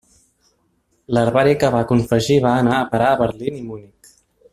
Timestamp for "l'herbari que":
1.17-1.69